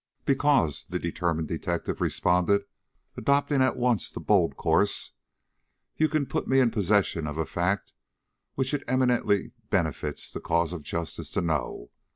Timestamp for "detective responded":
1.47-2.63